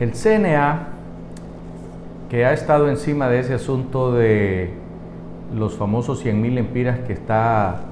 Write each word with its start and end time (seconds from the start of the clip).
El 0.00 0.12
CNA, 0.12 0.86
que 2.30 2.46
ha 2.46 2.54
estado 2.54 2.88
encima 2.88 3.28
de 3.28 3.40
ese 3.40 3.52
asunto 3.52 4.12
de 4.12 4.70
los 5.54 5.76
famosos 5.76 6.20
100 6.20 6.40
mil 6.40 6.56
empiras 6.56 7.00
que 7.00 7.12
está 7.12 7.82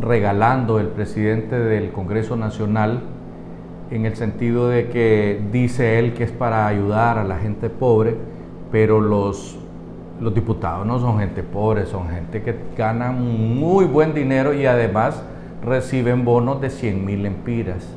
regalando 0.00 0.78
el 0.78 0.86
presidente 0.86 1.58
del 1.58 1.90
Congreso 1.90 2.36
Nacional, 2.36 3.00
en 3.90 4.06
el 4.06 4.14
sentido 4.14 4.68
de 4.68 4.90
que 4.90 5.42
dice 5.50 5.98
él 5.98 6.14
que 6.14 6.22
es 6.22 6.30
para 6.30 6.68
ayudar 6.68 7.18
a 7.18 7.24
la 7.24 7.38
gente 7.38 7.68
pobre, 7.68 8.14
pero 8.70 9.00
los, 9.00 9.58
los 10.20 10.32
diputados 10.32 10.86
no 10.86 11.00
son 11.00 11.18
gente 11.18 11.42
pobre, 11.42 11.86
son 11.86 12.10
gente 12.10 12.42
que 12.42 12.54
gana 12.78 13.10
muy 13.10 13.86
buen 13.86 14.14
dinero 14.14 14.54
y 14.54 14.66
además 14.66 15.20
reciben 15.64 16.24
bonos 16.24 16.60
de 16.60 16.70
100 16.70 17.04
mil 17.04 17.26
empiras. 17.26 17.88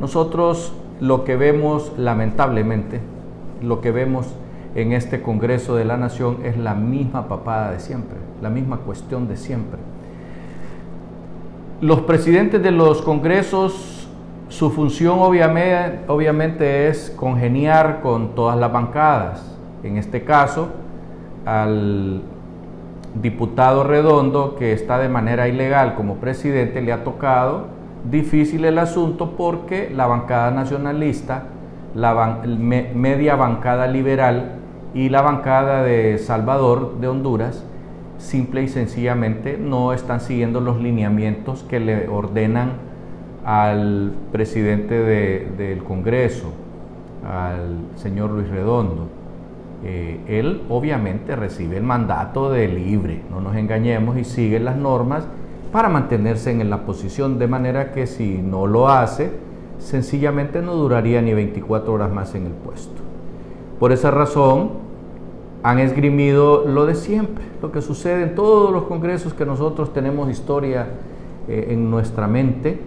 Nosotros 0.00 0.74
lo 1.00 1.24
que 1.24 1.36
vemos, 1.36 1.92
lamentablemente, 1.96 3.00
lo 3.62 3.80
que 3.80 3.90
vemos 3.90 4.26
en 4.74 4.92
este 4.92 5.22
Congreso 5.22 5.76
de 5.76 5.84
la 5.84 5.96
Nación 5.96 6.38
es 6.44 6.56
la 6.56 6.74
misma 6.74 7.28
papada 7.28 7.72
de 7.72 7.80
siempre, 7.80 8.16
la 8.42 8.50
misma 8.50 8.78
cuestión 8.78 9.28
de 9.28 9.36
siempre. 9.36 9.78
Los 11.80 12.00
presidentes 12.00 12.62
de 12.62 12.72
los 12.72 13.02
congresos, 13.02 14.08
su 14.48 14.70
función 14.70 15.20
obviamente, 15.20 16.00
obviamente 16.08 16.88
es 16.88 17.12
congeniar 17.16 18.00
con 18.00 18.34
todas 18.34 18.58
las 18.58 18.72
bancadas. 18.72 19.56
En 19.84 19.96
este 19.96 20.24
caso, 20.24 20.68
al 21.44 22.22
diputado 23.22 23.84
Redondo, 23.84 24.56
que 24.56 24.72
está 24.72 24.98
de 24.98 25.08
manera 25.08 25.48
ilegal 25.48 25.94
como 25.94 26.16
presidente, 26.16 26.82
le 26.82 26.92
ha 26.92 27.04
tocado 27.04 27.77
difícil 28.10 28.64
el 28.64 28.78
asunto 28.78 29.34
porque 29.36 29.90
la 29.94 30.06
bancada 30.06 30.50
nacionalista, 30.50 31.44
la 31.94 32.42
media 32.44 33.36
bancada 33.36 33.86
liberal 33.86 34.52
y 34.94 35.08
la 35.08 35.22
bancada 35.22 35.82
de 35.82 36.18
Salvador 36.18 36.98
de 37.00 37.08
Honduras 37.08 37.64
simple 38.18 38.62
y 38.62 38.68
sencillamente 38.68 39.56
no 39.58 39.92
están 39.92 40.20
siguiendo 40.20 40.60
los 40.60 40.80
lineamientos 40.80 41.62
que 41.62 41.80
le 41.80 42.08
ordenan 42.08 42.72
al 43.44 44.12
presidente 44.32 45.00
del 45.00 45.82
Congreso, 45.84 46.52
al 47.26 47.78
señor 47.96 48.30
Luis 48.30 48.48
Redondo. 48.48 49.08
Eh, 49.84 50.20
él 50.26 50.62
obviamente 50.68 51.36
recibe 51.36 51.76
el 51.76 51.84
mandato 51.84 52.50
de 52.50 52.66
libre, 52.66 53.22
no 53.30 53.40
nos 53.40 53.54
engañemos, 53.56 54.18
y 54.18 54.24
sigue 54.24 54.58
las 54.58 54.76
normas 54.76 55.26
para 55.72 55.88
mantenerse 55.88 56.50
en 56.50 56.70
la 56.70 56.84
posición, 56.84 57.38
de 57.38 57.46
manera 57.46 57.92
que 57.92 58.06
si 58.06 58.38
no 58.38 58.66
lo 58.66 58.88
hace, 58.88 59.30
sencillamente 59.78 60.62
no 60.62 60.74
duraría 60.74 61.22
ni 61.22 61.34
24 61.34 61.92
horas 61.92 62.12
más 62.12 62.34
en 62.34 62.46
el 62.46 62.52
puesto. 62.52 63.00
Por 63.78 63.92
esa 63.92 64.10
razón, 64.10 64.70
han 65.62 65.78
esgrimido 65.78 66.64
lo 66.66 66.86
de 66.86 66.94
siempre, 66.94 67.44
lo 67.60 67.72
que 67.72 67.82
sucede 67.82 68.22
en 68.22 68.34
todos 68.34 68.72
los 68.72 68.84
congresos 68.84 69.34
que 69.34 69.44
nosotros 69.44 69.92
tenemos 69.92 70.30
historia 70.30 70.86
eh, 71.48 71.68
en 71.70 71.90
nuestra 71.90 72.26
mente. 72.26 72.80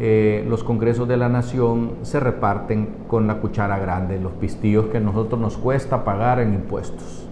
Eh, 0.00 0.44
los 0.48 0.64
congresos 0.64 1.06
de 1.06 1.16
la 1.16 1.28
nación 1.28 1.92
se 2.02 2.18
reparten 2.18 2.88
con 3.06 3.26
la 3.26 3.36
cuchara 3.36 3.78
grande, 3.78 4.18
los 4.18 4.32
pistillos 4.32 4.86
que 4.86 4.96
a 4.96 5.00
nosotros 5.00 5.40
nos 5.40 5.56
cuesta 5.56 6.04
pagar 6.04 6.40
en 6.40 6.54
impuestos. 6.54 7.28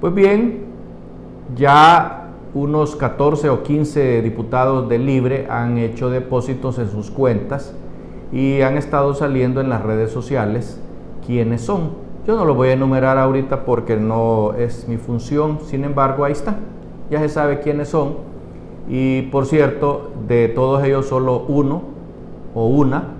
Pues 0.00 0.14
bien, 0.14 0.64
ya 1.56 2.17
unos 2.54 2.96
14 2.96 3.50
o 3.50 3.62
15 3.62 4.22
diputados 4.22 4.88
de 4.88 4.98
Libre 4.98 5.46
han 5.50 5.78
hecho 5.78 6.10
depósitos 6.10 6.78
en 6.78 6.88
sus 6.88 7.10
cuentas 7.10 7.74
y 8.32 8.60
han 8.62 8.76
estado 8.76 9.14
saliendo 9.14 9.60
en 9.60 9.68
las 9.68 9.82
redes 9.82 10.10
sociales 10.10 10.80
quiénes 11.26 11.62
son. 11.62 11.90
Yo 12.26 12.36
no 12.36 12.44
lo 12.44 12.54
voy 12.54 12.68
a 12.68 12.72
enumerar 12.72 13.18
ahorita 13.18 13.64
porque 13.64 13.96
no 13.96 14.52
es 14.54 14.86
mi 14.88 14.96
función, 14.96 15.60
sin 15.62 15.84
embargo 15.84 16.24
ahí 16.24 16.32
está, 16.32 16.56
ya 17.10 17.20
se 17.20 17.28
sabe 17.28 17.60
quiénes 17.60 17.88
son 17.88 18.28
y 18.88 19.22
por 19.22 19.46
cierto, 19.46 20.10
de 20.26 20.48
todos 20.48 20.82
ellos 20.84 21.06
solo 21.06 21.44
uno 21.48 21.82
o 22.54 22.66
una 22.66 23.14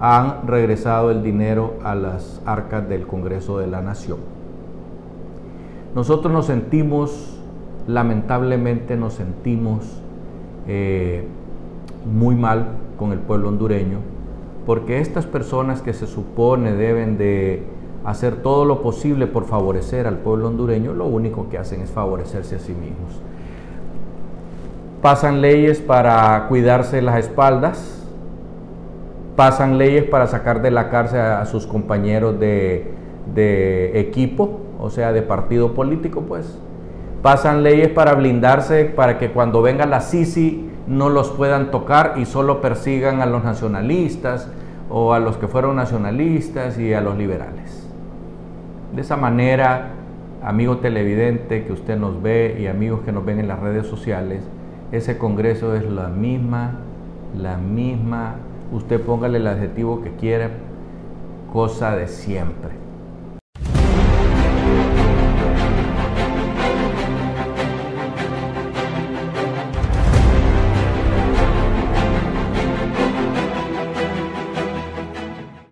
han 0.00 0.46
regresado 0.46 1.10
el 1.10 1.22
dinero 1.22 1.74
a 1.84 1.94
las 1.94 2.40
arcas 2.46 2.88
del 2.88 3.06
Congreso 3.06 3.58
de 3.58 3.66
la 3.66 3.82
Nación. 3.82 4.18
Nosotros 5.94 6.32
nos 6.32 6.46
sentimos 6.46 7.39
lamentablemente 7.86 8.96
nos 8.96 9.14
sentimos 9.14 10.00
eh, 10.66 11.24
muy 12.12 12.34
mal 12.34 12.66
con 12.98 13.12
el 13.12 13.18
pueblo 13.18 13.48
hondureño, 13.48 13.98
porque 14.66 15.00
estas 15.00 15.26
personas 15.26 15.82
que 15.82 15.92
se 15.92 16.06
supone 16.06 16.72
deben 16.72 17.18
de 17.18 17.62
hacer 18.04 18.36
todo 18.36 18.64
lo 18.64 18.82
posible 18.82 19.26
por 19.26 19.44
favorecer 19.44 20.06
al 20.06 20.18
pueblo 20.18 20.48
hondureño, 20.48 20.92
lo 20.92 21.06
único 21.06 21.48
que 21.48 21.58
hacen 21.58 21.80
es 21.80 21.90
favorecerse 21.90 22.56
a 22.56 22.58
sí 22.58 22.72
mismos. 22.72 23.20
Pasan 25.02 25.40
leyes 25.40 25.80
para 25.80 26.46
cuidarse 26.48 27.00
las 27.00 27.18
espaldas, 27.18 28.06
pasan 29.36 29.78
leyes 29.78 30.04
para 30.04 30.26
sacar 30.26 30.60
de 30.60 30.70
la 30.70 30.90
cárcel 30.90 31.20
a 31.20 31.46
sus 31.46 31.66
compañeros 31.66 32.38
de, 32.38 32.92
de 33.34 33.98
equipo, 33.98 34.60
o 34.78 34.90
sea, 34.90 35.12
de 35.12 35.22
partido 35.22 35.72
político, 35.72 36.22
pues 36.22 36.58
pasan 37.22 37.62
leyes 37.62 37.88
para 37.88 38.14
blindarse, 38.14 38.84
para 38.84 39.18
que 39.18 39.30
cuando 39.30 39.62
venga 39.62 39.86
la 39.86 40.00
Sisi 40.00 40.68
no 40.86 41.08
los 41.08 41.30
puedan 41.30 41.70
tocar 41.70 42.14
y 42.16 42.24
solo 42.24 42.60
persigan 42.60 43.20
a 43.20 43.26
los 43.26 43.44
nacionalistas 43.44 44.48
o 44.88 45.12
a 45.12 45.20
los 45.20 45.36
que 45.36 45.46
fueron 45.46 45.76
nacionalistas 45.76 46.78
y 46.78 46.94
a 46.94 47.00
los 47.00 47.16
liberales. 47.16 47.86
De 48.94 49.02
esa 49.02 49.16
manera, 49.16 49.90
amigo 50.42 50.78
televidente 50.78 51.64
que 51.64 51.72
usted 51.72 51.96
nos 51.96 52.20
ve 52.22 52.56
y 52.58 52.66
amigos 52.66 53.00
que 53.04 53.12
nos 53.12 53.24
ven 53.24 53.38
en 53.38 53.48
las 53.48 53.60
redes 53.60 53.86
sociales, 53.86 54.42
ese 54.90 55.16
Congreso 55.18 55.76
es 55.76 55.88
la 55.88 56.08
misma, 56.08 56.72
la 57.38 57.56
misma, 57.56 58.34
usted 58.72 59.00
póngale 59.00 59.38
el 59.38 59.46
adjetivo 59.46 60.02
que 60.02 60.10
quiera, 60.12 60.50
cosa 61.52 61.94
de 61.94 62.08
siempre. 62.08 62.79